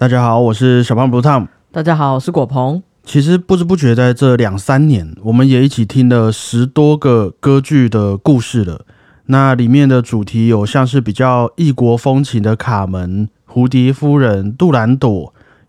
[0.00, 1.48] 大家好，我是小胖 Blue Tom。
[1.72, 2.80] 大家好，我是果鹏。
[3.02, 8.82] 其实不知不觉在这两三年，我们也一起听了十多个歌剧的故事了。
[9.26, 15.10] 那里面的主题有像是比较异国风情的《卡门》《蝴蝶夫人》《杜兰朵》，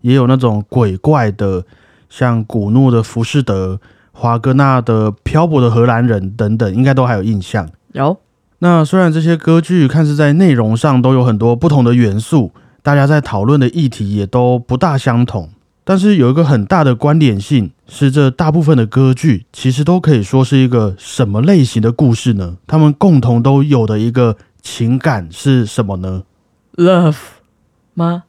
[0.02, 1.64] 也有那种鬼怪的，
[2.08, 3.80] 像古诺的《浮士德》、
[4.12, 7.68] 华格纳的《漂泊的荷兰人》等等，应该都还有印象。
[7.94, 8.16] 有。
[8.60, 12.52] 那虽然这些歌剧看似在内容上都有很多不同的元素。
[12.82, 15.50] 大家在讨论的议题也都不大相同，
[15.84, 22.56] 但是有一个很大的关联性是，这大部分的歌剧其实都可以说是一个什么类型的故事呢？
[22.66, 26.22] 他们共同都有的一个情感是什么呢
[26.76, 27.16] ？Love
[27.94, 28.22] 吗？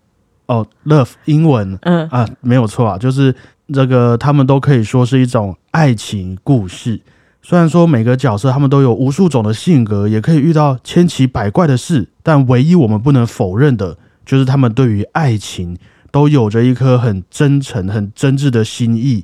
[0.48, 3.34] 哦，Love 英文，嗯啊，没有错啊，就是
[3.72, 7.00] 这个，他们都可以说是一种爱情故事。
[7.42, 13.98] 虽然说每个角色他们都有无数种的性格，也可以遇到千奇百怪的事，但唯一我们不能否认的。
[14.26, 15.78] 就是他们对于爱情
[16.12, 19.24] 都有着一颗很真诚、很真挚的心意，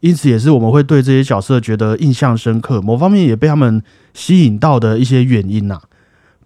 [0.00, 3.82] 因此也是我们会对这些角色觉得印象深刻，某方面也被他们
[4.14, 5.80] 吸引到的一些原因呐。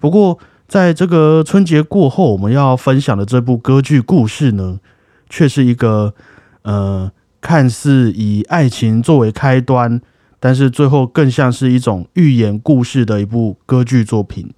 [0.01, 4.81] 不过，在这个春节过后，我们要分享的这部歌剧故事呢，
[5.29, 6.15] 却是一个
[6.63, 10.01] 呃，看似以爱情作为开端，
[10.41, 14.53] 但是最后更像是一种寓言故事的一部歌剧作品。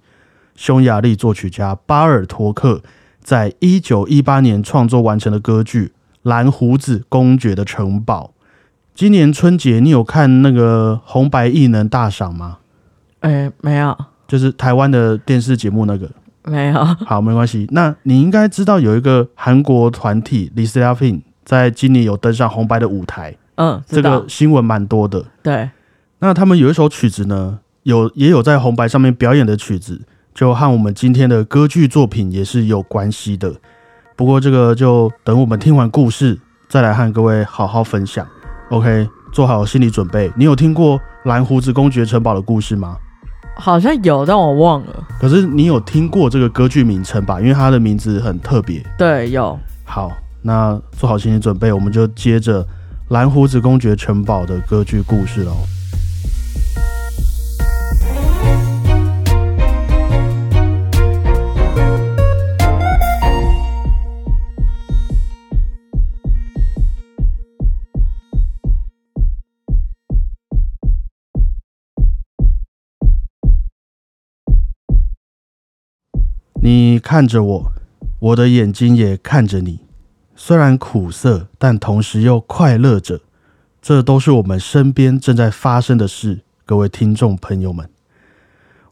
[0.55, 2.81] 匈牙利作曲家巴尔托克。
[3.25, 5.85] 在一九一八年创作完成的歌剧
[6.21, 8.35] 《蓝胡子公爵的城堡》。
[8.93, 12.59] 今年春节你有看那个红白艺能大赏吗？
[13.21, 16.07] 哎，没有，就是台湾的电视节目那个。
[16.43, 16.85] 没有。
[16.85, 17.67] 好，没关系。
[17.71, 23.35] 那你应该知道有一个韩国团体 l i s a f i n 在今年有登上红白的舞台。
[23.55, 25.25] 嗯，这个新闻蛮多的。
[25.41, 25.71] 对。
[26.19, 30.03] 那他们有一首曲子呢，有也有在红白上面表演的曲子。
[30.35, 33.55] 就和我们今天的歌剧作品也是有关系的，
[34.17, 38.27] 不过这个就等我们听完故事再来和各位好好分享。
[38.69, 40.29] OK，做好心理准备。
[40.35, 42.97] 你有听过蓝胡子公爵城堡的故事吗？
[43.55, 45.07] 好像有，但我忘了。
[45.21, 47.39] 可是你有听过这个歌剧名称吧？
[47.39, 48.85] 因为它的名字很特别。
[48.97, 49.57] 对，有。
[49.85, 52.67] 好，那做好心理准备，我们就接着
[53.07, 55.55] 蓝胡子公爵城堡的歌剧故事喽。
[76.65, 77.71] 你看着我，
[78.17, 79.81] 我的眼睛也看着你。
[80.35, 83.21] 虽然苦涩，但同时又快乐着。
[83.83, 87.87] 这都是我们身边正在发生的事，各位听众朋友们。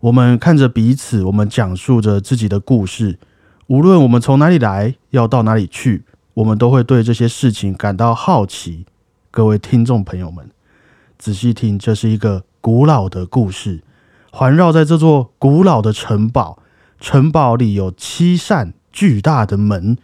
[0.02, 3.18] 我们看着彼此，我们讲述着自己的故事。
[3.66, 6.04] 无论我们从哪里来，要到哪里去，
[6.36, 8.86] 我们都会对这些事情感到好奇。
[9.32, 10.48] 各位听众朋友们，
[11.18, 13.82] 仔细听，这是一个古老的故事，
[14.32, 16.60] 环绕在这座古老的城堡。
[17.04, 19.98] 城堡里有七扇巨大的门，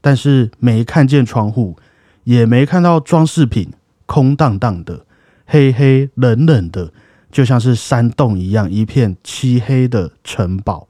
[0.00, 1.76] 但是没看见窗户，
[2.22, 3.72] 也没看到装饰品，
[4.06, 5.04] 空荡荡的，
[5.44, 6.92] 黑黑冷冷的，
[7.32, 10.86] 就像是山洞一样，一片漆黑的城堡。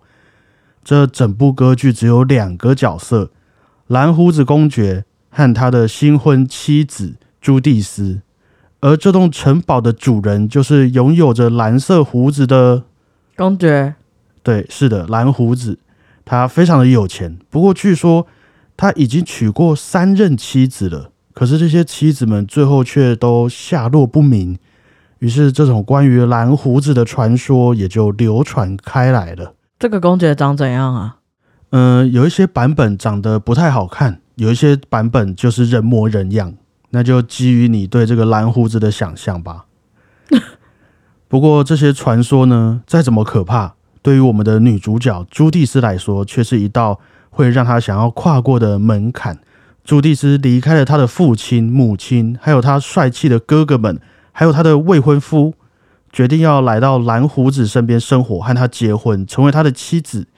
[0.84, 3.30] 这整部歌剧只有两个角色：
[3.86, 8.20] 蓝胡子公爵和他的新婚妻子朱蒂斯，
[8.80, 12.82] 而这栋城堡的主人就是拥有着蓝色胡子的
[13.34, 13.94] 公爵。
[14.46, 15.76] 对，是的，蓝胡子，
[16.24, 17.36] 他非常的有钱。
[17.50, 18.28] 不过据说
[18.76, 24.56] 他已经娶过三任妻子了，可是这些妻子们最后却都下落不明。
[25.18, 29.54] 于是，这种关于蓝胡子的传说也就流传开来了。
[29.80, 31.16] 这个公爵长怎样啊？
[31.70, 36.54] 嗯，有一些版本长得不太好看，有一些版本就是人模人样。
[36.90, 39.64] 那就基于你对这个蓝胡子的想象吧。
[41.26, 43.74] 不过这些传说呢，再怎么可怕。
[44.06, 49.36] 对于我们的女主角朱蒂斯来说，却是一道会让她想要跨过的门槛。
[49.82, 53.98] 朱蒂斯离开了她的父亲、母亲，还有她帅气的哥哥们，
[54.30, 55.54] 还有她的未婚夫，
[56.12, 60.28] 决定要来到蓝胡子身边生活，和他结婚，成为他的妻子。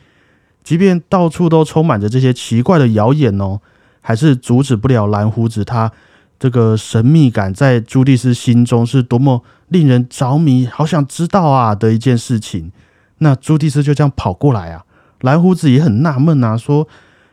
[0.65, 3.61] 即便到处都充满着这些奇怪的谣言哦，
[4.01, 5.63] 还是阻止不了蓝胡子。
[5.63, 5.93] 他
[6.39, 12.73] 这个神秘感在朱蒂斯心中是多么令人着迷，好想知道啊的一件事情。
[13.19, 14.85] 那朱蒂斯就这样跑过来啊，
[15.21, 16.87] 蓝胡子也很纳闷啊，说：“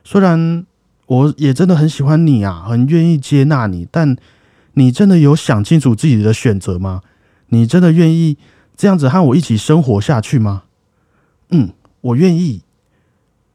[0.03, 0.65] 虽然
[1.07, 4.15] 我也真的很喜欢你啊，很愿意接纳你，但
[4.73, 7.01] 你真的有想清楚自己的选择吗？
[7.49, 8.37] 你真的愿意
[8.75, 10.63] 这样子和我一起生活下去吗
[11.51, 11.69] ？”“嗯，
[12.01, 12.63] 我愿意。”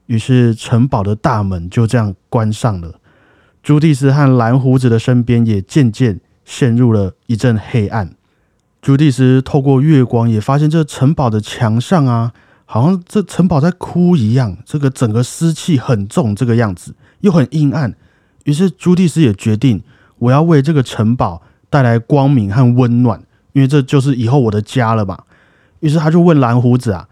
[0.07, 3.01] 于是城堡的大门就这样关上了。
[3.63, 8.15] 朱蒂斯和蓝胡子的身边也渐渐陷入了一阵黑暗。
[8.83, 12.33] 朱蒂斯透过月光也发现，这城堡的墙上啊，
[12.65, 17.95] 好像这城堡在哭一样，这个整个湿气很重，这个样子又很阴暗。
[18.45, 19.83] 于是朱蒂斯也决定，
[20.19, 23.23] 我要为这个城堡带来光明和温暖，
[23.53, 25.25] 因为这就是以后我的家了吧。
[25.81, 27.07] 于是他就问蓝胡子啊：“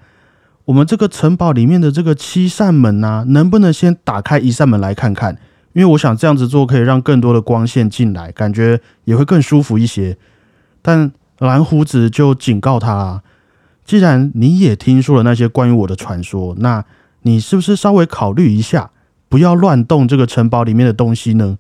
[0.65, 5.37] 我们这个城堡里面的这个七扇门呐，能不能先打开一扇门来看看？
[5.75, 10.17] 因为我想这样子做可以让更多的光线进来，感觉也会更舒服一些。”
[10.81, 13.23] 但蓝胡子就警告他啊
[13.85, 16.85] ：“既然你也听说了那些关于我的传说，那
[17.23, 18.91] 你是不是稍微考虑一下，
[19.29, 21.59] 不要乱动这个城堡里面的东西呢？”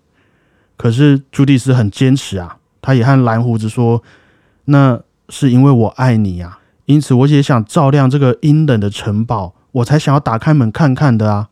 [0.76, 4.02] 可是朱蒂斯很坚持啊，他也和蓝胡子说
[4.66, 11.48] ：“那是因为我爱你呀，因此我也想照亮这个阴冷的城堡，我才想要打开门看看的啊。”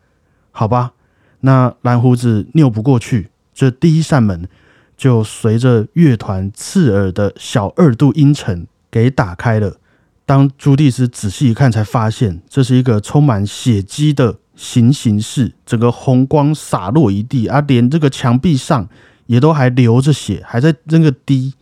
[0.53, 0.93] 好吧，
[1.41, 4.49] 那蓝胡子拗不过去，这第一扇门。
[4.97, 9.77] 就随着乐团刺耳的小二度音程给打开了。
[10.25, 18.89] 当朱蒂斯仔细一看，才发现这是一个充满血迹的行刑室，整个红光洒落一地，啊，连这个墙壁上
[19.27, 21.55] 也都还流着血，还在那个滴，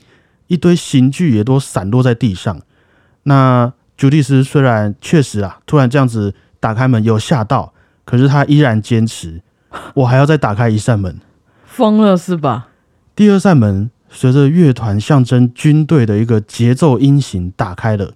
[0.46, 2.58] 一堆刑具也都散落在地上。
[3.24, 7.74] 那朱蒂斯虽然确实啊，突然这样子打开门有吓到，
[8.06, 9.42] 可是他依然坚持，
[9.94, 11.20] 我还要再打开一扇门，
[11.66, 12.68] 疯了是吧？
[13.16, 18.14] 第二扇门随着乐团象征军队的一个节奏音型打开了，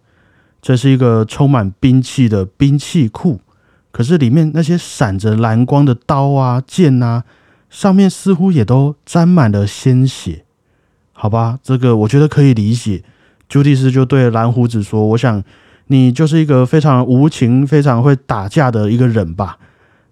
[0.61, 3.41] 这是一个充满兵器的兵器库，
[3.93, 7.23] 可是里面那些闪着蓝光的刀啊剑啊，
[7.71, 10.45] 上面似乎也都沾满了鲜血。
[11.13, 13.05] 好吧，这个我觉得可以理解。
[13.49, 15.43] 朱蒂斯就对蓝胡子说：“我想
[15.87, 19.59] 你就是一个非常无情、非常会打架的一个人吧？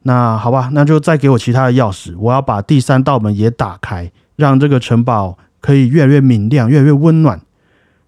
[0.03, 7.41] 那好吧，那就再给我其他的钥匙，我要把第三道门也打开。”让这个城堡可以越来越明亮，越来越温暖。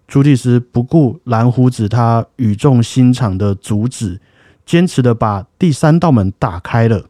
[0.07, 4.19] 朱蒂斯不顾蓝胡子他语重心长的阻止，
[4.65, 7.05] 坚持的把第三道门打开了。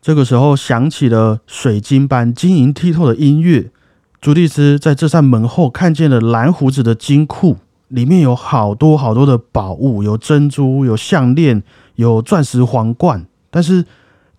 [0.00, 3.70] 这个时候响起了水晶般晶莹剔透的音乐。
[4.18, 7.58] 朱蒂斯在这扇门后看见了蓝胡子的金库，
[7.88, 11.62] 里面有好多好多的宝物，有珍珠，有项链，
[11.96, 13.26] 有钻石皇冠。
[13.50, 13.84] 但是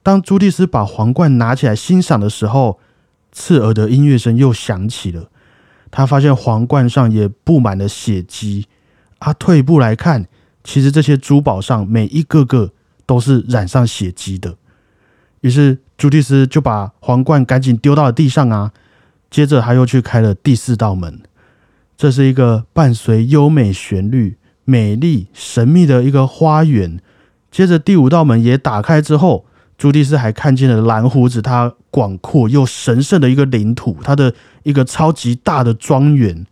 [0.01, 2.79] 当朱蒂斯把皇冠拿起来欣赏的时候，
[3.31, 5.30] 刺耳的音乐声又响起了，
[5.89, 8.68] 他发现皇冠上也布满了血迹。
[9.19, 10.25] 啊，退一步来看，
[10.63, 12.72] 其实这些珠宝上每一个个
[13.06, 14.56] 都是染上血迹的。
[15.42, 18.72] 于是朱蒂斯就把皇冠赶紧丢到了地上啊。
[19.30, 21.22] 接着他又去开了第四道门，
[21.95, 27.00] 这是一个伴随优美旋律、美丽神秘的一个花园。
[27.50, 29.45] 接着第五道门也打开之后。
[29.78, 34.34] 朱蒂斯还看见了蓝胡子，他广阔又神圣的一个领土，它的
[34.64, 36.48] 一个超级大的庄园。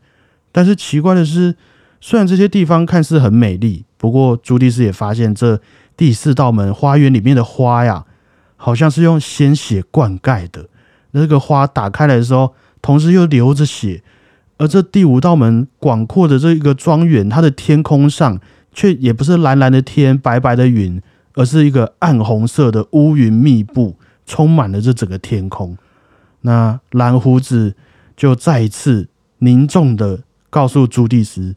[0.51, 1.55] 但是奇怪的是，
[1.99, 5.59] 虽然这些地方看似很美丽，不过朱蒂斯也发现这
[5.97, 8.05] 第四道门花园里面的花呀，
[8.55, 10.67] 好像是用鲜血灌溉的。
[11.11, 14.03] 那个花打开来的时候，同时又流着血。
[14.57, 18.39] 而这第五道门广阔的这一个庄园，它的天空上
[18.73, 21.01] 却也不是蓝蓝的天，白白的云。
[21.35, 23.95] 而是一个暗红色的乌云密布，
[24.29, 25.75] 充满了这整个天空。
[26.41, 27.75] 那蓝胡子
[28.15, 29.09] 就再一次
[29.39, 30.19] 凝重的
[30.51, 31.55] 告诉朱蒂斯：“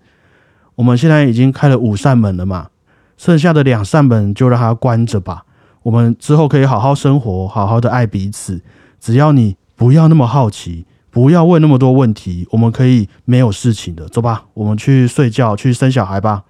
[0.77, 2.71] 我们现在已经开了五扇门了嘛，
[3.19, 5.45] 剩下的两扇门就让它关着吧。
[5.83, 8.63] 我们之后可以好好生活，好好的爱彼此。
[8.99, 14.09] 只要你不要那么好奇，不要问那么多问题，我们可以没有事情的。
[14.09, 16.45] 走吧，我们去睡觉，去生小孩吧。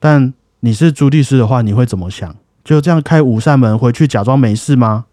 [0.00, 2.34] 但你是朱蒂斯的话，你会怎么想？”
[2.66, 5.04] 就这样开五扇门回去，假装没事吗？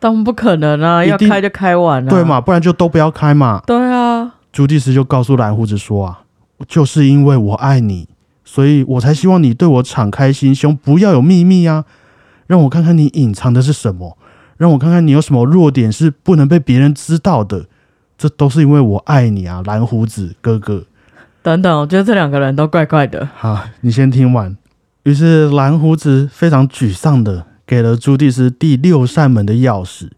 [0.00, 1.04] 当然不可能啊！
[1.04, 2.40] 要开就开完了，对嘛？
[2.40, 3.62] 不然就都不要开嘛。
[3.66, 4.32] 对啊。
[4.50, 6.20] 朱蒂斯就告诉蓝胡子说：“啊，
[6.66, 8.08] 就是因为我爱你，
[8.44, 11.84] 所以我才希望你对我敞开心胸，不要有秘密啊！
[12.46, 14.16] 让我看看你隐藏的是什么，
[14.56, 17.66] 让我看看你有什么弱点是不能被别人知道的。
[18.18, 20.84] 这都是因为我爱你啊，蓝胡子哥哥。
[21.42, 23.28] 等等，我觉得这两个人都怪怪的。
[23.36, 24.56] 好，你先听完。”
[25.04, 30.08] 于是蓝胡子非常沮丧的给了朱蒂斯第六扇门的钥匙，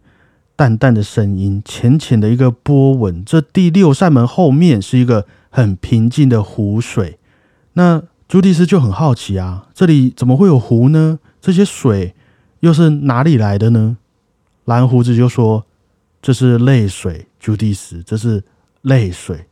[0.57, 3.23] 淡淡的声音，浅浅的一个波纹。
[3.27, 7.19] 这第六扇门后面是一个很平静的湖水。
[7.75, 11.19] 那朱蒂斯就很好奇啊，这里怎么会有湖呢？
[11.43, 12.15] 这些水
[12.61, 13.99] 又是哪里来的呢？
[14.65, 15.67] 蓝胡子就说
[16.23, 18.43] ：“这是泪水，朱蒂斯，这是
[18.81, 19.45] 泪水。”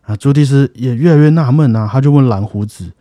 [0.00, 2.92] 啊，朱蒂斯也越来越纳闷啊，他就问蓝胡子：“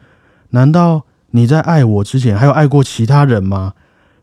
[0.52, 3.74] 难道？”你在爱我之前，还有爱过其他人吗？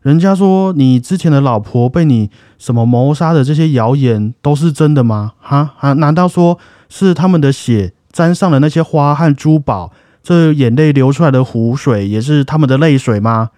[0.01, 5.33] 人家说你之前的老婆被你什么谋杀的这些谣言都是真的吗？
[5.39, 5.93] 哈啊？
[5.93, 6.57] 难道说
[6.89, 9.93] 是他们的血沾上了那些花和珠宝？
[10.23, 13.51] 这眼泪流出来的湖水也是他们的泪水吗？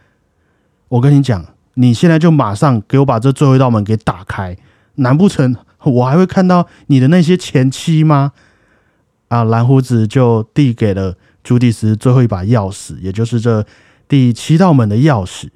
[0.89, 1.45] 我跟你讲，
[1.75, 4.57] 你现在就马上给我把这最后一道门给打开，
[4.95, 8.33] 难不成我还会看到你的那些前妻吗？
[9.29, 13.65] 啊，蓝胡子就递给了朱蒂斯最后一把钥匙，也就是这
[14.07, 15.47] 第七道门的钥匙。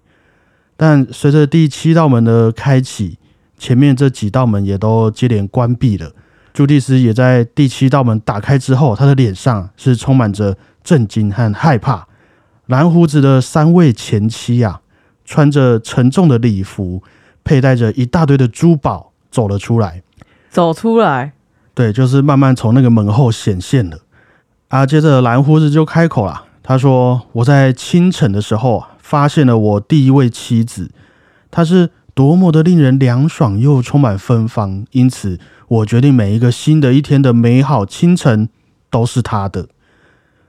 [0.78, 3.18] 但随着第七道门的开启，
[3.58, 6.14] 前面这几道门也都接连关闭了。
[6.54, 10.56] 朱蒂斯也在第七道门打开之后，他的脸上是充满着。
[10.88, 12.08] 震惊和害怕，
[12.68, 14.80] 蓝胡子的三位前妻啊，
[15.26, 17.04] 穿着沉重的礼服，
[17.44, 20.02] 佩戴着一大堆的珠宝，走了出来。
[20.50, 21.34] 走出来，
[21.76, 24.00] 对，就是慢慢从那个门后显现了。
[24.70, 30.92] 啊，接着蓝胡子就开口了，他说：“我在清晨的时候发现了我第一位妻子，
[31.50, 38.50] 她是多么的令人凉爽又充满芬芳，因此我决定每一个新的一天的美好清晨
[38.90, 39.70] 都是她的。”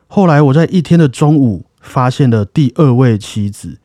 [0.09, 3.79] 后来我在一天的中午发现了第二位妻子，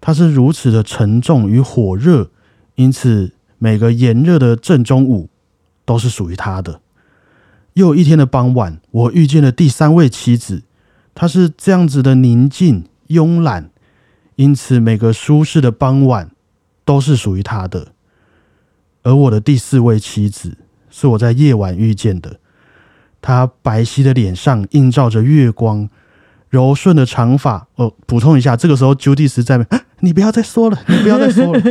[0.00, 2.30] 她是如此的沉重与火热，
[2.76, 5.30] 因此每个炎热的正中午
[5.84, 6.80] 都是属于她的。
[7.72, 10.62] 又一天的傍晚，我遇见了第三位妻子，
[11.12, 13.71] 她是这样子的宁静慵懒，
[14.42, 16.32] 因此每个舒适的傍晚
[16.84, 17.92] 都是属于他的。
[19.04, 20.58] 而我的第四位妻子
[20.90, 22.40] 是我在夜晚遇见的。
[23.20, 25.88] 她白皙的脸上映照着月光，
[26.50, 27.68] 柔顺的长发。
[27.76, 29.64] 哦，补充一下，这个时候朱蒂斯在，
[30.00, 31.62] 你不要再说了，你不要再说了，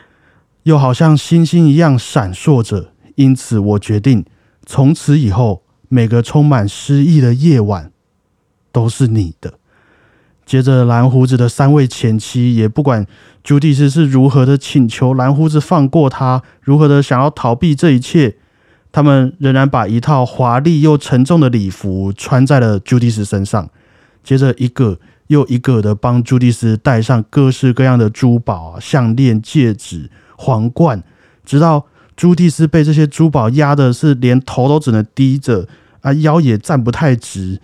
[0.64, 2.92] 又好像星星一样闪烁着。
[3.16, 4.24] 因此，我决定
[4.64, 7.92] 从此以后，每个充满诗意的夜晚
[8.72, 9.58] 都是你的。
[10.46, 13.06] 接着，蓝胡子的三位前妻也不管
[13.42, 18.36] 朱蒂斯是如何的请求蓝胡子放过他，如何的想要逃避这一切。
[18.92, 23.68] 他们仍然把一套华丽又沉重的礼服穿在了朱蒂斯身上，
[24.22, 31.02] 接着一个又一个的帮朱蒂斯戴上各式各样的珠宝、项链、戒指、皇冠，
[31.44, 35.66] 直到朱蒂斯被这些珠宝压的是连头都只能低着
[36.02, 37.60] 啊，腰也站不太直。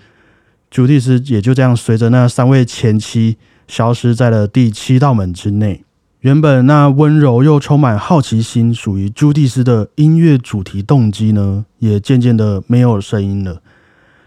[0.70, 3.36] 朱蒂斯也就这样随着那三位前妻
[3.66, 5.84] 消失在了第七道门之内。
[6.20, 13.60] 原本那温柔又充满好奇心、属于朱蒂斯的音乐主题动机呢，也渐渐的没有声音了。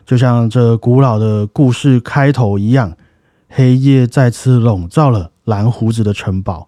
[0.05, 2.97] 就像这古老的故事开头一样，
[3.47, 6.67] 黑夜再次笼罩了蓝胡子的城堡。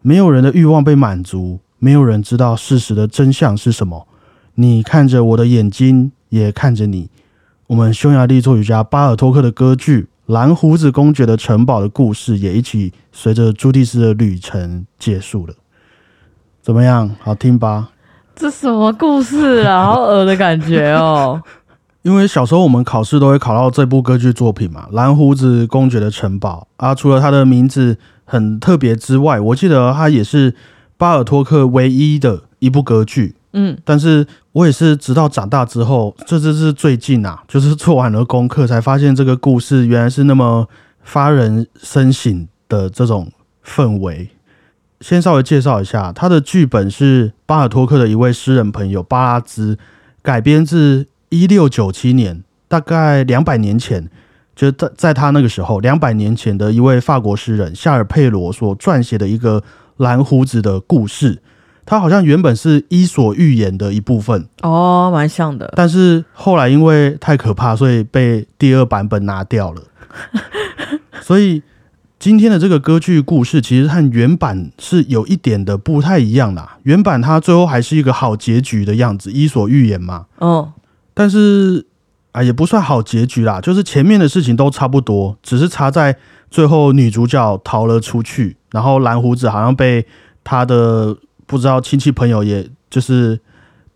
[0.00, 4.08] 没有人的欲望被满足，没有人知道事实的真相是什么。
[4.54, 7.10] 你看着我的眼睛，也看着你。
[7.70, 10.08] 我们匈牙利作曲家巴尔托克的歌剧。
[10.26, 15.54] 蓝胡子公爵的城堡的故事也一起随着朱蒂斯的旅程结束了。
[16.60, 17.14] 怎么样？
[17.20, 17.90] 好听吧？
[18.34, 19.86] 这什么故事啊？
[19.86, 21.40] 好恶的感觉哦！
[22.02, 26.92] 因为小时候我们考试都会考到这部歌剧作品嘛，《蓝胡子公爵的城堡》啊。
[26.92, 30.56] 除了它的名字很特别之外，我记得它也是
[30.96, 33.36] 巴尔托克唯一的一部歌剧。
[33.52, 40.68] 嗯，但是我也是直到长大之后，这这是最近啊，就是做完了功课才发现这个故事原来是那么
[41.02, 43.30] 发人深省的这种
[43.64, 44.30] 氛围。
[45.00, 49.78] 先稍微介绍一下，他的剧本是巴尔托克的一位诗人朋友巴拉兹
[50.20, 54.10] 改编自一六九七年，大概两百年前，
[54.56, 59.62] 就在在他那个时候两百年前的一位法国诗人夏尔佩罗所撰写的一个
[59.96, 61.40] 蓝胡子的故事。
[61.90, 65.72] 它好像原本是《伊索寓言》的一部分哦，蛮像的。
[65.74, 69.82] 但是后来因为太可怕，所以被第二版本拿掉了。
[71.20, 71.60] 所以
[72.20, 76.78] 今天的这个歌剧故事其实和原版是有一点的不太一样啦。
[76.84, 80.26] 原版它最后还是一个好结局的样子，《伊索寓言》嘛。
[80.38, 80.72] 哦。
[81.12, 81.84] 但是
[82.30, 86.16] 啊，也不算好结局啦，就是前面的事情都差不多，只是差在
[86.52, 90.06] 最后女主角逃了出去，然后蓝胡子好像被
[90.44, 91.16] 他的。
[91.50, 93.40] 不知道亲戚朋友也就是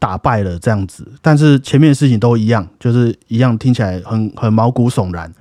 [0.00, 5.32] 打败了这样子，但是前面的事情都一样，就是一样，听起来很很毛骨悚然。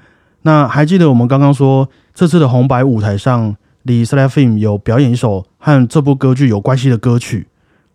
[0.43, 7.48] 那还记得我们刚刚说这次的红白舞台上，李斯莱菲姆有表演一首和这部歌剧有关系的歌曲。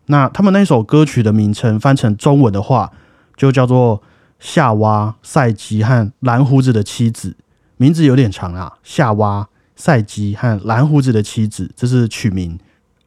[0.06, 2.90] 那他们那首歌曲的名称翻成中文的话，
[3.36, 3.98] 就叫做
[4.40, 7.30] 《夏娃、赛基和蓝胡子的妻子》，
[7.76, 12.58] 名字有点长啊，《夏娃、赛基和蓝胡子的妻子》，这是曲名。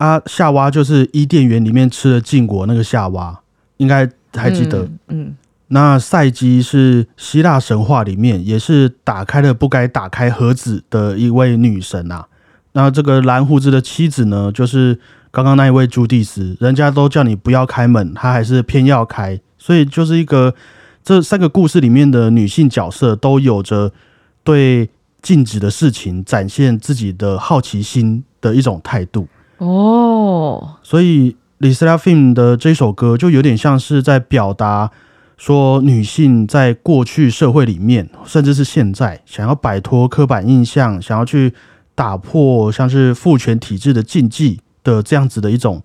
[0.01, 3.39] 啊，夏娃就是伊甸园里面吃的禁果那个夏娃，
[3.77, 4.89] 应该还记得。
[5.09, 5.35] 嗯，
[5.67, 12.25] 那赛基是希腊神话里面也是打开了不该打开盒子的一位女神啊。
[12.71, 20.55] 那这个蓝胡子的妻子呢，就是刚刚那一位朱蒂斯，人家都叫你不要开门，她还是偏要开，所以就是一个
[21.03, 23.91] 这三个故事里面的女性角色都有着
[24.43, 24.89] 对
[25.21, 29.27] 禁止的事情展现自己的好奇心的一种态度。
[29.61, 34.89] 哦，所以李斯拉 film 的这首歌就有点像是在表达
[35.37, 41.53] 说，女性在过去社会里面，甚至是现在，想要摆脱刻板印象，想要去
[41.93, 45.83] 打破像是父权体制的禁忌的这样子的一种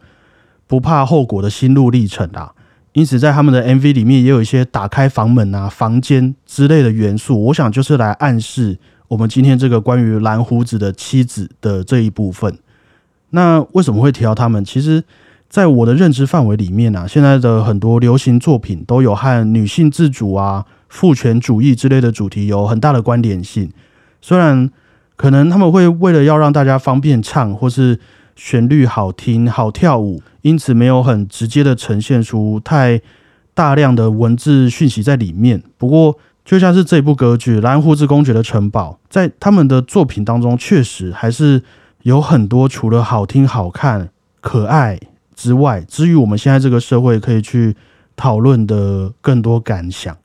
[0.67, 2.53] 不怕后果的心路历程啊。
[2.95, 8.79] 因此，在他们的 MV 里面也有一些打开房门啊、房间之类的元素，我想就是来暗示
[9.09, 12.59] 我们今天这个关于蓝胡子的妻子的这一部分。
[13.37, 14.65] 那为什么会提到他们？
[14.65, 15.05] 其实，
[15.51, 23.71] 在我的认知范围里面啊，现在的很多流行作品都有和女性自主啊、父权主义之类的主题有很大的关联性。
[24.23, 24.71] 虽然
[25.17, 28.01] 可能他们会为了要让大家方便唱，或是
[28.37, 33.03] 旋律好听、好跳舞，因此没有很直接的呈现出太
[33.53, 35.63] 大量的文字讯息在里面。
[35.77, 41.63] 不过，就像是这部歌剧《蓝胡子公爵的城堡》，在他们的作品当中，确实还是。
[42.07, 44.11] 有很多除了好听、好看、
[44.41, 44.97] 可爱
[45.35, 47.75] 之外，至于我们现在这个社会可以去
[48.15, 50.17] 讨论的更多感想，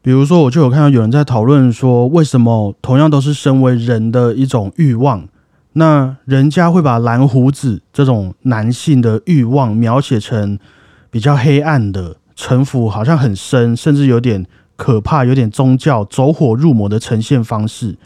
[0.00, 5.28] 比如说，我就有看到有人在讨论说，为什么同样都是身为人的一种欲望，
[5.74, 10.58] 那人家会把蓝胡子这种男性的欲望描写成
[11.10, 17.98] 比较黑暗的、城府好像很深，甚至有点可怕、有点宗教、走火入魔的呈现方式。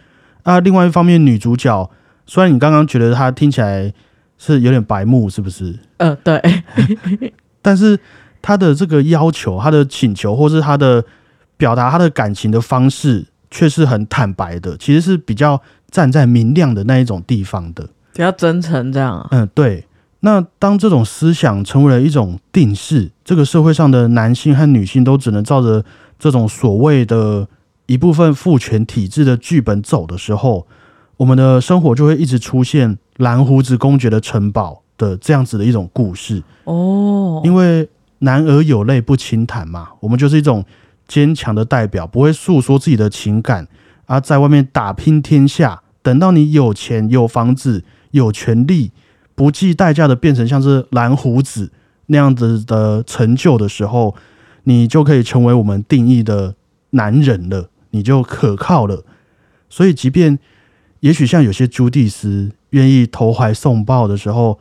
[0.42, 1.88] 啊，另外一方面，女主角。
[2.32, 3.92] 虽然你刚刚觉得他听起来
[4.38, 5.78] 是有点白目，是不是？
[5.98, 6.40] 呃，对。
[7.60, 8.00] 但是
[8.40, 11.04] 他的这个要求、他的请求，或是他的
[11.58, 14.74] 表达他的感情的方式，却是很坦白的。
[14.78, 15.60] 其实是比较
[15.90, 17.84] 站在明亮的那一种地方的，
[18.14, 19.28] 比较真诚这样。
[19.30, 19.84] 嗯，对。
[20.20, 25.84] 那当这种思想成为了一种定式，这个社会上的男性和女性都只能照着
[26.18, 27.46] 这种所谓的
[27.84, 30.66] 一部分父权体制的剧本走的时候。
[31.22, 40.64] 我们的生活就会一直出现蓝胡子公爵的城堡的这样子的一种故事哦，因为男儿有泪不轻弹嘛，我们就是一种
[41.06, 43.68] 坚强的代表，不会诉说自己的情感，
[44.06, 48.90] 而在外面打拼天下，等到你有钱、有房子、有权利，
[49.36, 51.70] 不计代价的变成像是蓝胡子
[52.06, 54.16] 那样子的成就的时候，
[54.64, 56.56] 你就可以成为我们定义的
[56.90, 59.04] 男人了，你就可靠了。
[59.70, 60.40] 所以，即便
[61.02, 64.60] 也许像有些朱蒂斯愿意投怀送抱的时候，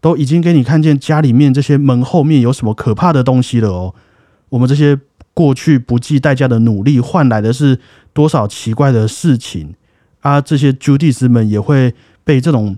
[0.00, 3.94] 都已经给你看见家里面这些门后面有什么可怕的东西了哦。
[4.50, 4.98] 我们这些
[5.34, 7.80] 过去不计代价的努力换来的是
[8.12, 9.74] 多少奇怪的事情
[10.20, 10.40] 啊！
[10.40, 12.76] 这些朱蒂斯们也会被这种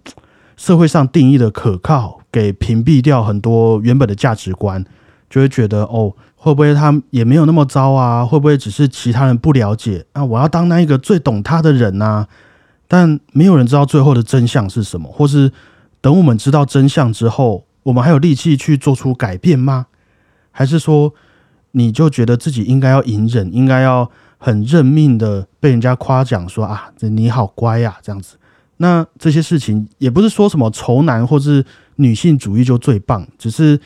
[0.57, 4.83] 社会上定义的可靠给屏蔽掉很多原本的价值观，
[5.29, 8.25] 就会觉得哦，会不会他也没有那么糟啊？
[8.25, 10.25] 会不会只是其他人不了解啊？
[10.25, 12.27] 我要当那一个最懂他的人呐？
[12.93, 15.51] 但没有人知道最后的真相是什么，或是
[16.03, 19.87] 等我们知道真相之后，我们还有力气去做出改变吗？
[20.51, 21.15] 还是说，
[21.71, 28.37] 你就觉得自己应该要隐忍，应该要很认命的被人家夸奖说啊，你好乖呀，这样子？
[28.77, 31.65] 那这些事情也不是说什么仇男或是
[31.97, 33.81] 女性主义就最棒，只是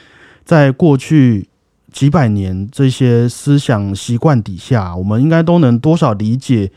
[0.45, 1.49] 在过去
[1.92, 6.73] 几百年这些思想习惯底下，我们应该都能多少理解。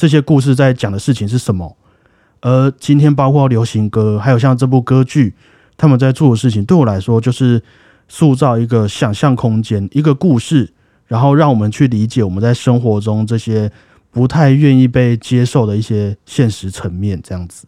[0.00, 1.76] 这些故事在讲的事情是什么？
[2.40, 5.34] 而今天包括流行歌，还有像这部歌剧，
[5.76, 7.62] 他们在做的事情，对我来说就是
[8.08, 10.70] 塑造一个想象空间，一个故事，
[11.06, 13.70] 然后让我们去理解我们在生活中这些
[14.10, 17.66] 不太愿意被接受的一些现实层面，这样子。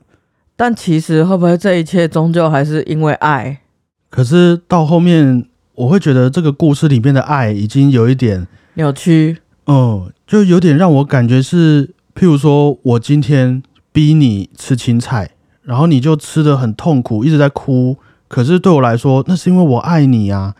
[0.56, 3.60] 但其实会不会这一切终究还是因为爱？
[4.08, 11.90] 可是到后面，我会觉得这个故事里面的爱已经有一点扭曲，嗯，就有点让我感觉是。
[12.14, 15.30] 譬如说，我今天逼你吃青菜，
[15.62, 17.96] 然后你就吃的很痛苦，一直在哭。
[18.28, 20.54] 可是对我来说，那是因为我爱你啊！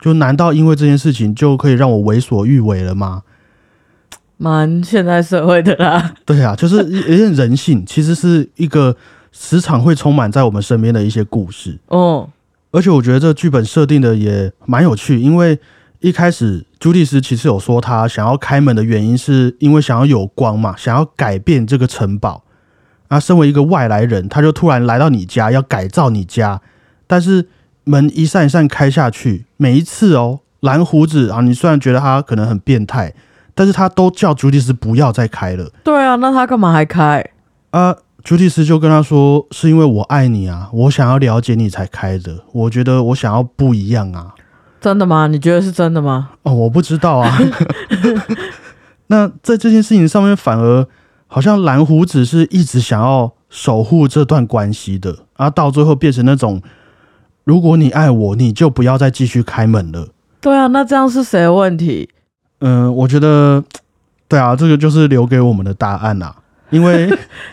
[0.00, 3.22] 就难道因为这件事情就可以让我为所欲为了吗？
[4.36, 6.14] 蛮现代社会的啦。
[6.24, 8.96] 对啊，就是有点人性，其实是一个
[9.32, 11.78] 时常会充满在我们身边的一些故事。
[11.88, 12.28] 哦，
[12.72, 15.58] 而且我觉得这剧本设定的也蛮有趣，因为。
[16.00, 22.42] 一开始，朱蒂斯其实有说，他想要开门的原因是因为想要有光嘛，想要改变这个城堡。
[23.08, 26.60] 啊，身为一个外来人，他就突然来到你家，要改造你家。
[27.06, 27.48] 但是
[27.84, 33.14] 门一扇一扇开下去，每一次哦，蓝胡子啊，你虽然觉得他可能很变态，
[33.54, 35.70] 但是他都叫朱蒂斯不要再开了。
[35.84, 37.24] 对啊，那他干嘛还开？
[37.70, 42.42] 啊，朱蒂斯就跟他说：“是因为我爱你啊，我想要了解你才开的。
[42.52, 44.34] 我觉得我想要不一样啊。
[44.80, 45.26] 真的吗？
[45.26, 46.30] 你觉得是真的吗？
[46.42, 47.38] 哦，我不知道啊。
[49.08, 50.86] 那在这件事情上面，反而
[51.26, 56.60] 好像蓝胡子是一直想要守护这段关系的，而到最后变成那种，
[57.44, 60.08] 如果你爱我，你就不要再继续开门了。
[60.40, 62.08] 对啊，那这样是谁的问题？
[62.60, 63.62] 嗯，我觉得，
[64.28, 66.34] 对啊，这个就是留给我们的答案啦。
[66.70, 67.08] 因为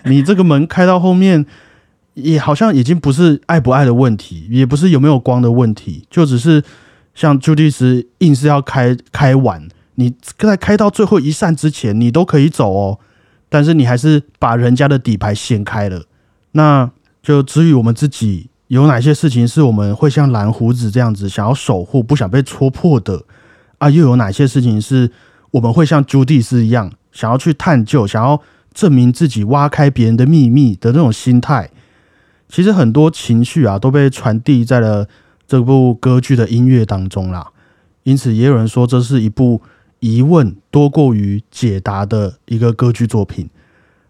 [0.06, 1.46] 你这个门开到后面，
[2.16, 6.64] 也好像已经不是爱不爱的问题，也不是有没有光的问题，就只是
[7.14, 13.00] 像朱蒂斯硬是要开开完，你在开到最后一扇之前，你都可以走哦，
[13.50, 16.06] 但是你还是把人家的底牌掀开了。
[16.54, 23.24] 那就至于我们自己有哪些事情是我们会像蓝胡子这样子想要守护、不想被戳破的
[23.78, 23.90] 啊？
[23.90, 25.12] 又有哪些事情是
[25.52, 28.42] 我们会像朱蒂斯一样想要去探究、想要？
[28.74, 31.70] 证明自己，挖开别人的秘密的那种心态，
[32.50, 35.08] 其实很多情绪啊都被传递在了
[35.48, 37.52] 这部歌剧的音乐当中啦。
[38.04, 39.62] 因此，也有人说这是一部
[40.00, 43.50] 疑问多过于解答的一个歌剧作品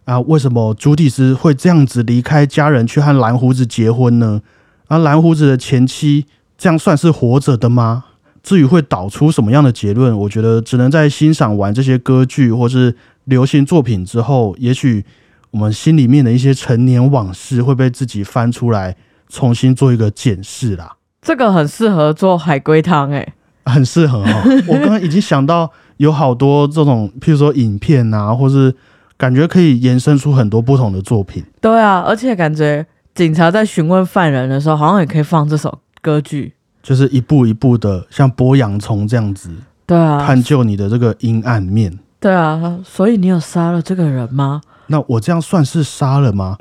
[0.05, 0.19] 啊。
[0.19, 4.41] 为什么朱蒂斯会这样子离开家人去和蓝胡子结婚呢？
[4.87, 6.25] 而蓝胡子的前妻
[6.57, 8.05] 这样算是活着的吗？
[8.41, 12.95] 至于会导出什么样的结论，我觉得只能在欣赏完这些歌剧或是。
[13.25, 15.05] 流行作品之后，也许
[15.51, 18.97] 我们心里面的一些陈年往事会被自己翻出来，
[19.29, 20.97] 重新做一个检视啦。
[21.23, 23.33] 这个很适合做海龟汤，诶，
[23.65, 24.43] 很适合哦。
[24.67, 28.75] 我刚刚已经想到有好多这种，譬如说影片啊，或是
[29.17, 31.43] 感觉可以延伸出很多不同的作品。
[31.61, 39.49] 对啊，而且感觉警察在询问犯人的时候，好像也可以放这首歌剧，就是一步一步的，像剥洋葱这样子。
[39.85, 41.97] 对啊，探究你的这个阴暗面。
[42.19, 44.61] 对啊，所以你有杀了这个人吗？
[44.87, 46.57] 那我这样算是杀了吗？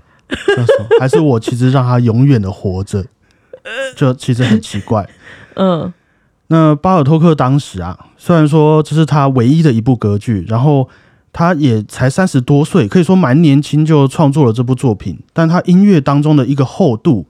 [0.98, 3.04] 还是我其实让他永远的活着？
[3.96, 5.08] 就其实很奇怪。
[5.56, 5.92] 嗯，
[6.48, 10.88] 那巴尔托克当时啊，虽然说这是他唯一的一部歌剧，然后
[11.32, 17.26] 他也才三十多岁，可以说蛮年轻就创作了这部作品，但他音乐当中的一个厚度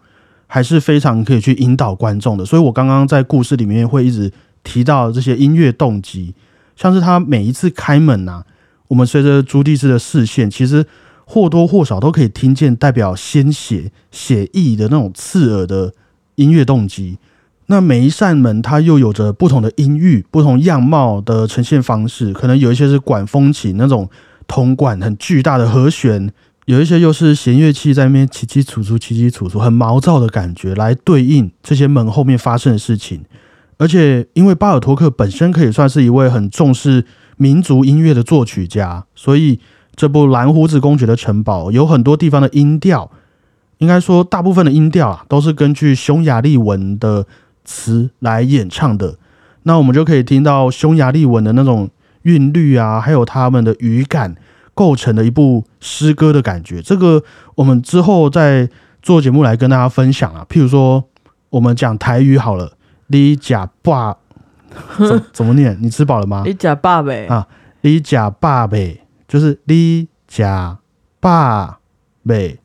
[0.47, 2.45] 还是非常可以去引导观众的。
[2.45, 6.35] 所以我刚刚在故事里面会一直提到这些音乐动机。
[6.75, 8.43] 像是他每一次开门呐，
[8.89, 10.85] 我们随着朱蒂斯的视线，其实
[11.25, 15.93] 或多或少都可以听见代表鲜血、血意的那种刺耳的
[16.37, 17.19] 音乐动机。
[17.67, 22.33] 那每一扇门，它又有着不同的音域、不同样貌的呈现方式。
[22.33, 24.11] 可能有一些是管风琴那种
[24.47, 26.31] 铜管很巨大的和弦，
[26.67, 33.25] 有一些又是弦乐器在那边起起楚楚、起起楚楚，很毛躁的感觉，来对应这些门后面发生的事情。
[33.79, 37.05] 而且，因为巴尔托克本身可以算是一位很重视
[37.37, 39.59] 民族音乐的作曲家，所以
[39.97, 43.11] 这部《蓝胡子公爵的城堡》有很多地方的音调，
[43.83, 47.27] 应该说大部分的音调啊，都是根据匈牙利文的
[47.65, 49.17] 词来演唱的。
[49.65, 51.91] 那我们就可以听到匈牙利文的那种
[52.23, 54.37] 韵律啊，还有他们的语感
[54.73, 56.81] 构成的一部诗歌的感觉。
[56.81, 57.25] 这个
[57.57, 58.69] 我们之后再
[59.03, 60.47] 做节目来跟大家分享啊。
[60.49, 61.03] 譬如说，
[61.51, 62.75] 我们讲台语好了。
[63.09, 64.17] 你假爸
[64.97, 65.77] 怎怎么念？
[65.83, 66.45] 你吃饱了吗？
[66.47, 67.49] 你假爸呗啊！
[67.81, 70.79] 你假爸呗，就是你假
[71.19, 71.81] 爸
[72.25, 72.59] 呗。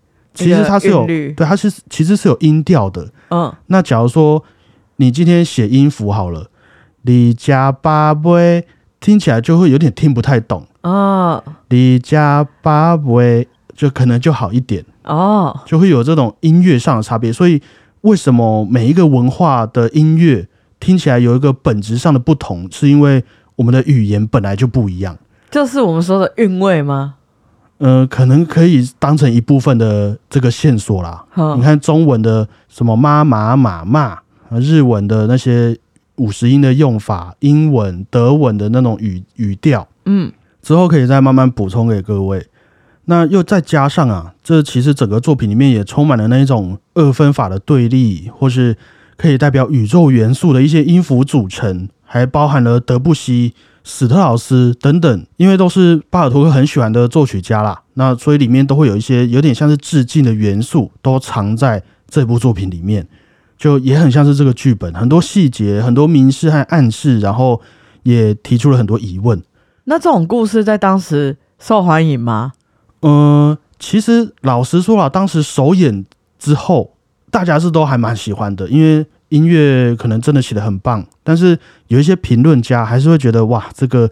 [0.46, 3.10] 其实它是有对，它是其实是有音调的。
[3.30, 4.44] 嗯，那假如说
[4.98, 6.50] 你今天写音符好了，
[7.02, 8.64] 你假爸呗，
[9.00, 11.44] 听起来就会有点听不太懂哦。
[11.70, 17.62] 你假爸呗，就可能就好一点哦，就会有这种音乐上的差别，所以。
[18.02, 20.48] 为什么每一个文化的音乐
[20.80, 22.72] 听起来有一个本质上的不同？
[22.72, 23.22] 是因为
[23.56, 25.18] 我们的语言本来就不一样，
[25.50, 27.16] 就是我们说的韵味吗？
[27.80, 31.24] 呃，可能可以当成一部分的这个线索啦。
[31.56, 35.78] 你看中文的什么妈妈妈妈，日文的那些
[36.16, 42.48] 五十音的用法，英文、德文的那种语语调，嗯，之后可以再慢慢补充给各位。
[43.06, 48.76] 那又再加上啊，这其实整个作品里面也充满了那一种二分法的对立，或是
[49.16, 53.54] 可以代表宇宙元素的一些音符组成，还包含了德布西、
[53.90, 57.84] 史特劳斯等等，因为都是巴尔托克很喜欢的作曲家啦。
[57.94, 63.08] 那所以里面都会有一些有点像是致敬的元素，都藏在这部作品里面，
[63.58, 67.62] 就也很像是这个剧本很多细节、很多明示和暗示，然后
[68.04, 69.42] 也提出了很多疑问。
[69.86, 72.52] 那这种故事在当时受欢迎吗？
[73.04, 76.06] 嗯，其实老实说啊，当时首演
[76.38, 76.92] 之后，
[77.32, 81.06] 大家是都还蛮喜欢的，因为音乐可能真的写的很棒。
[81.24, 84.10] 但是有一些评论家还是会觉得，哇，这个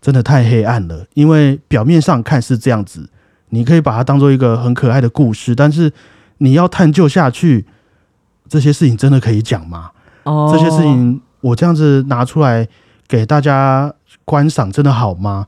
[0.00, 1.06] 真的太黑暗了。
[1.14, 3.08] 因为表面上看是这样子，
[3.50, 5.92] 你可以把它当做一个很可爱的故事，但是
[6.38, 7.66] 你要探究下去，
[8.48, 9.90] 这些事情真的可以讲吗？
[10.24, 12.66] 哦，这些事情我这样子拿出来
[13.06, 13.92] 给大家
[14.24, 15.46] 观赏，真的好吗？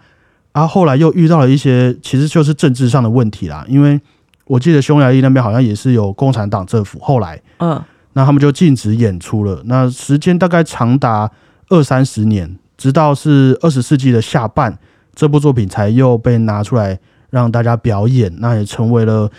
[0.52, 3.64] 啊，后来又遇到了一些，其实就是政治上的问题啦。
[3.68, 4.00] 因为
[4.46, 7.82] 我记得匈牙利那边好像也是有共产党政府，后来嗯，
[8.12, 9.60] 那他们就禁止演出了。
[9.64, 11.28] 那时间大概长达
[11.68, 14.78] 二三十年，直到是二十世纪的下半，
[15.14, 16.98] 这部作品才又被拿出来
[17.30, 18.32] 让大家表演。
[18.38, 19.30] 那也成为了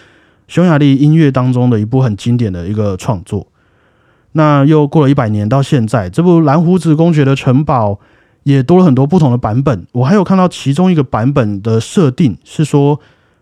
[0.48, 3.48] 匈牙利音乐当中的一部很经典的一个创作。
[4.34, 8.00] 那又过了一百年，到现在，这部蓝胡子公爵的城堡
[8.44, 9.88] 也多了很多不同的版本。
[9.94, 13.00] 我还有看到其中一个版本的设定是说，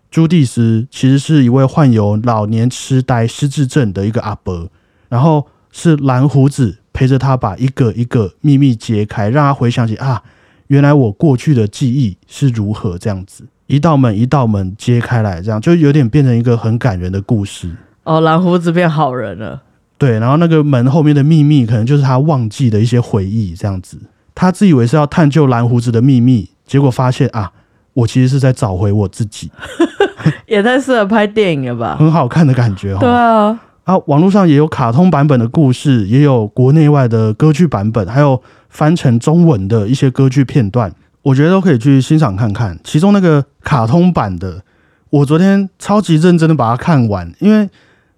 [0.08, 4.68] 朱蒂斯其实是一位患有老年痴呆失智症的一个阿伯，
[5.08, 10.22] 然后是蓝胡子陪着他把一个一个秘密揭开，让他回想起啊，
[10.68, 17.68] 原来我过去的记忆是如何这样子，一道门一道门揭开来，这样就有点变成一个很感人的故事。
[18.04, 19.60] 哦，蓝胡子变好人了。
[19.98, 23.98] 对，然后那个门后面的秘密，可能就是他忘记的一些回忆，这样子。
[24.34, 27.52] 他自以为是要探究蓝胡子的秘密，结果发现啊，
[27.92, 29.50] 我其实是在找回我自己，
[30.46, 31.96] 也太适合拍电影了吧？
[31.96, 33.08] 很好看的感觉对。
[33.08, 40.90] 啊，啊，网络上也有卡通版本的故事，也有国内外的歌剧版本，还有翻成中文的一些歌剧片段，
[41.22, 42.78] 我觉得都可以去欣赏看看。
[42.82, 44.62] 其中那个卡通版的，
[45.10, 47.68] 我昨天超级认真的把它看完，因为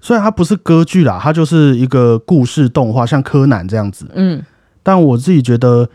[0.01, 4.07] 虽然它不是歌剧啦，它就是一个故事动画，像柯南这样子。
[4.15, 4.41] 嗯，
[4.85, 5.89] 但我自己觉得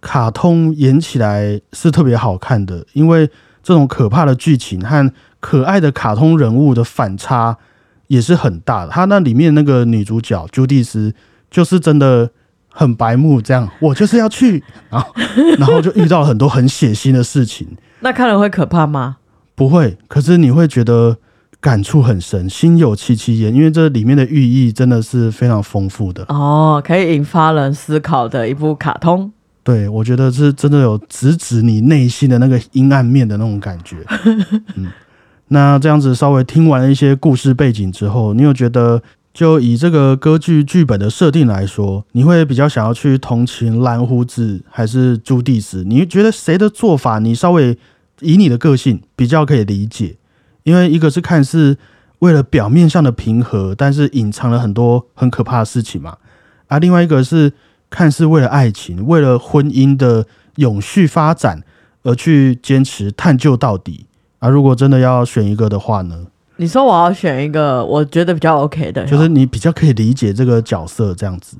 [0.00, 3.28] 卡通演起来是特别好看的，因为
[3.60, 7.56] 这种可怕的剧情和可爱的卡通人物的反差
[8.08, 8.90] 也是很大的。
[8.90, 11.14] 他那里面那个女主角朱蒂斯
[11.50, 12.30] 就是真的
[12.68, 15.12] 很白目，这样 我就是要去，然后
[15.58, 17.66] 然后就遇到了很多很血腥的事情。
[18.00, 19.16] 那看了会可怕吗？
[19.54, 21.16] 不会，可是你会觉得
[21.60, 26.24] 感触很深，心有戚戚焉，因为这里面的寓意真的是非常丰富的。
[26.28, 29.32] 哦，可以引发人思考的一部卡通。
[29.64, 33.96] 对，我觉得是真的有直指你内心的那个阴暗面的那种感觉。
[34.76, 34.86] 嗯，
[35.48, 45.84] 那这样子稍微听完了一些故事背景之后，你有觉得就以这个歌剧剧本的设定来说，你会比较想要去同情蓝胡子还是朱蒂斯？
[45.84, 47.78] 你觉得谁的做法你稍微
[48.20, 50.16] 以你的个性比较可以理解？
[50.64, 51.76] 因为一个是看似
[52.18, 56.16] 为了表面上的平和，但是隐藏了很多很可怕的事情嘛，
[56.68, 57.52] 啊，另外一个是。
[57.88, 61.62] 看似为了爱情、为了婚姻的永续发展
[62.02, 64.05] 而去坚持探究到底
[64.38, 64.48] 啊！
[64.48, 66.26] 如果真的要选一个的话呢？
[66.56, 71.58] 你说我要选一个我觉得比较 OK 的，就是你比较可以理解这个角色这样子。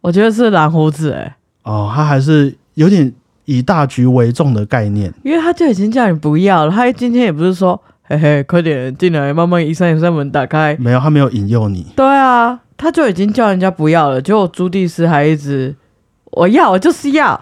[0.00, 3.12] 我觉得是蓝胡子哎、哦，他还是有点
[3.44, 5.12] 以大局为重的概念。
[5.22, 10.76] 因为他就已经叫你不要了，他今天也不是说嘿嘿快点进来，慢慢一扇一扇门打开。
[10.80, 11.86] 没有，他没有引诱你。
[11.94, 15.74] 对啊，他就已经叫人家不要了，结果朱蒂斯还一直
[16.32, 17.40] 我要，我就是要。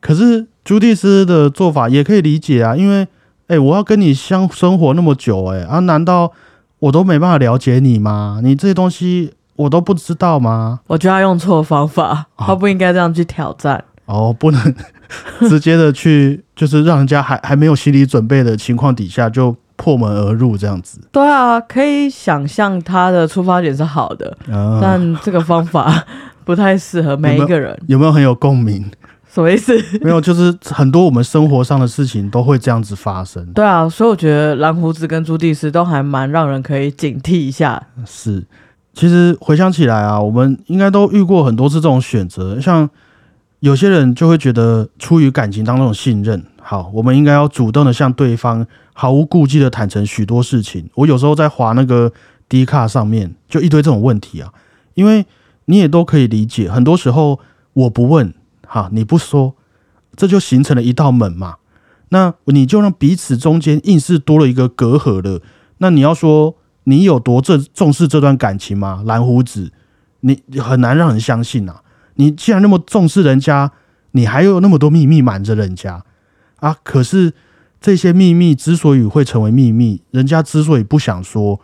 [0.00, 3.08] 可是朱蒂斯的做法也可以理解啊，因为
[3.48, 6.32] 哎、我要跟你相生活那么久、哎啊，难道
[6.80, 8.40] 我都没办法了解你吗？
[8.42, 10.80] 你这些东西我都不知道吗？
[10.88, 13.82] 我觉得他用错方法，哦他不应该这样去挑战。
[14.06, 14.74] 哦，不能
[15.48, 21.00] 直接的去， 就是让人家还还没有心理准备的情况底下就破门而入这样子。
[21.10, 26.04] 对啊，可以想象他的出发点是好的，啊，但这个方法
[26.44, 27.76] 不太适合每一个人。
[27.88, 28.84] 有没有很有共鸣？
[29.36, 29.76] 什么意思？
[30.00, 33.44] 没有，就是很多我们生活上的事情都会这样子发生。
[33.52, 37.86] 对啊，所以我觉得蓝胡子跟朱蒂斯都还蛮让人可以警惕一下。
[38.06, 38.42] 是，
[38.94, 42.58] 其实回想起来啊，我们应该都遇过很多次这种选择。
[42.58, 42.88] 像
[43.60, 50.88] 有些人就会觉得，出于感情当中的信任，好，我们应该要主动的向对方毫无顾忌的坦诚许多事情。
[50.94, 52.10] 我有时候在划那个
[52.48, 54.50] 低卡上面，就一堆这种问题啊，
[54.94, 55.26] 因为
[55.66, 57.38] 你也都可以理解，很多时候
[57.74, 58.32] 我不问，
[58.66, 59.54] 哈，你不说，
[60.14, 61.56] 这就形成了一道门嘛。
[62.10, 65.40] 那你就让彼此中间硬是多了一个隔阂了。
[65.78, 69.02] 那你要说你有多重重视这段感情吗？
[69.04, 69.72] 蓝胡子，
[70.20, 71.82] 你很难让人相信啊！
[72.14, 73.72] 你既然那么重视人家，
[74.12, 76.04] 你还有那么多秘密瞒着人家
[76.60, 76.76] 啊！
[76.84, 77.34] 可是
[77.80, 81.60] 这些秘密之所以会成为秘密，人家之所以不想说，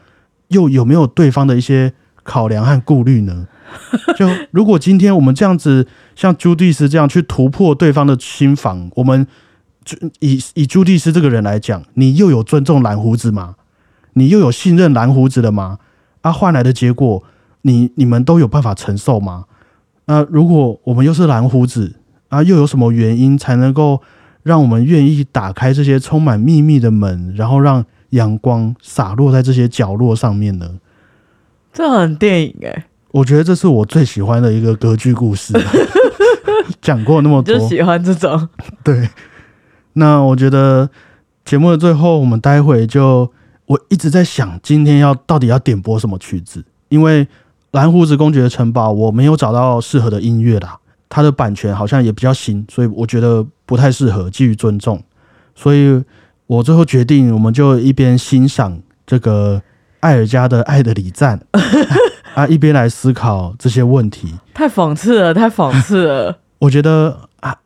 [0.49, 3.47] 又有没有对方的一些考量和顾虑呢？
[4.17, 9.27] 就如果今天我们这样子，像朱蒂斯这样去突破对方的心房，我们
[10.21, 13.57] 以以朱蒂斯这个人来讲，你又有尊重蓝胡子吗？
[14.15, 15.79] 你又有信任蓝胡子了吗？
[16.21, 17.25] 啊，换来的结果，
[17.63, 19.47] 你你们都有办法承受吗？
[20.05, 21.97] 那、如果我们又是蓝胡子
[22.29, 24.03] 啊，又有什么原因才能够
[24.43, 30.79] 让我们愿意打开这些充满秘密的门，然后让阳光洒落在这些角落上面呢？
[31.73, 35.55] 这很电影哎、我觉得这是我最喜欢的一个歌剧故事。
[36.83, 38.49] 讲过那么多就，喜欢这种。
[38.83, 39.09] 对。
[39.93, 40.89] 那我觉得
[41.45, 43.31] 节目的最后，我们待会就
[43.67, 47.29] 我一直在想，今天要到底要点播什么曲子，因为
[47.73, 55.03] 蓝胡子公爵的城堡我没有找到适合的音乐啦，它的版权好像也比较新，所以我觉得不太适合，基于尊重，
[55.55, 56.03] 所以
[56.47, 59.61] 我最后决定，我们就一边欣赏这个
[60.03, 61.41] 艾尔加的《爱的礼赞
[62.35, 64.35] 》啊，一边来思考这些问题。
[64.53, 66.39] 太讽刺了，太讽刺了。
[66.59, 67.57] 我觉得啊，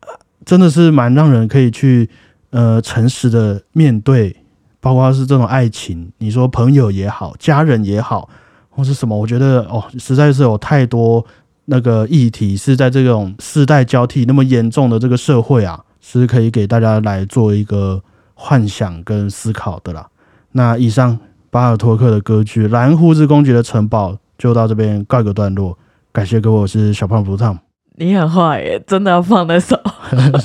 [0.45, 2.07] 真的是蛮让人可以去
[2.51, 4.35] 呃诚实的面对，
[4.79, 8.29] 包括是这种爱情，你说朋友也好，家人也好，
[8.69, 11.25] 或是什么，我觉得哦，实在是有太多
[11.65, 18.01] 那个议题是在这种世代交替那么严重的这个社会啊，是可以给大家来做一个
[18.35, 20.07] 幻想跟思考的啦。
[20.51, 21.17] 那以上
[21.49, 25.77] 巴尔托克的歌剧《蓝胡子公爵的城堡》就到这边告一个段落，
[26.11, 27.57] 感谢各位，我是小胖不烫。
[27.95, 29.79] 你很坏耶，真的要放那首。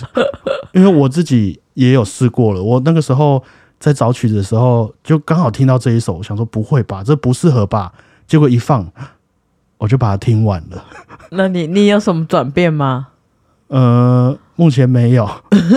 [0.72, 3.42] 因为我自己也有试过了，我那个时候
[3.78, 7.92] 在找曲子的时候，就刚好听到这一首，我想说不会吧，这不适合吧，
[8.26, 8.90] 结果一放，
[9.78, 10.84] 我就把它听完了。
[11.30, 13.08] 那你你有什么转变吗？
[13.68, 15.28] 呃，目前没有，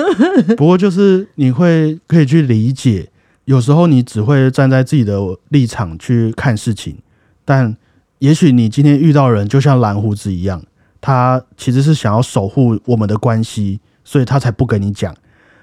[0.56, 3.10] 不过就是你会可以去理解，
[3.46, 6.98] 有时候你只会站在自己的立场去看事情，
[7.44, 7.76] 但
[8.20, 10.64] 也许你今天遇到人，就像蓝胡子一样，
[11.00, 15.16] 他其实是想要守护我们的关系，所以他才不跟你讲，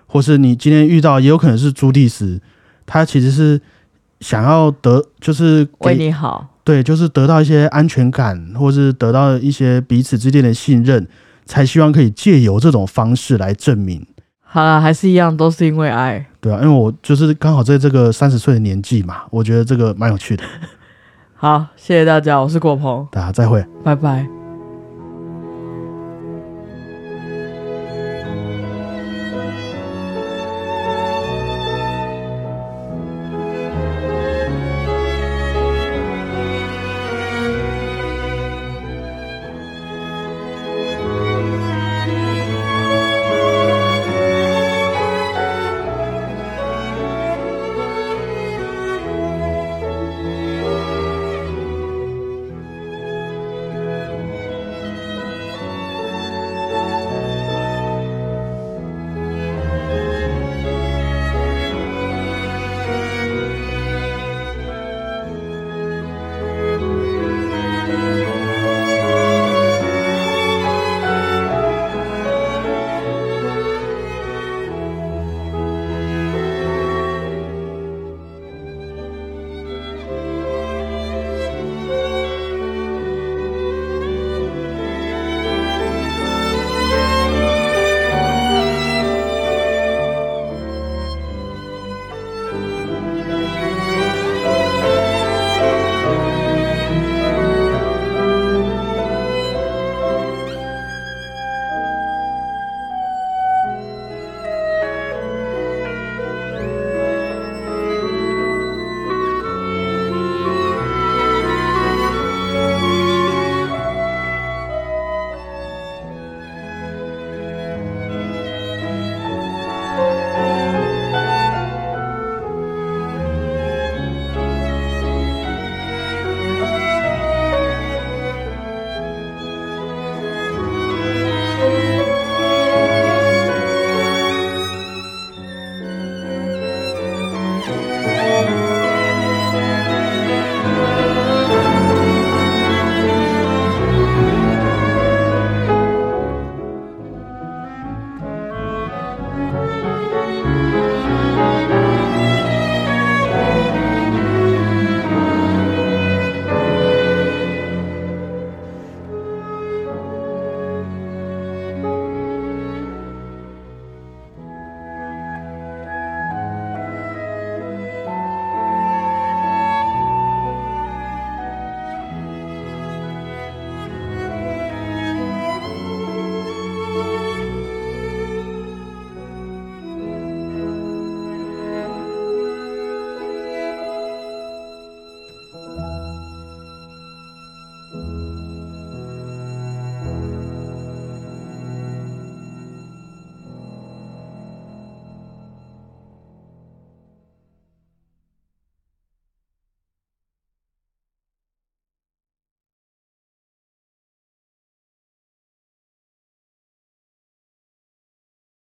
[0.06, 2.40] 或是你今天遇到，也有可能是朱棣时，
[2.86, 3.60] 他其实是
[4.20, 11.08] 想要得，就是为你好，对，就是得到一些安全感，或是得到一些彼此之间的信任，
[11.44, 14.06] 才希望可以借由这种方式来证明，
[14.54, 16.22] 好了，还是一样，都是因为爱。
[16.38, 20.44] 对啊，因为我就是刚好在这个三十岁的年纪嘛，我觉得这个蛮有趣的。
[21.34, 23.64] 好，谢谢大家，我是果鹏，大家再会。
[23.82, 24.41] 拜拜。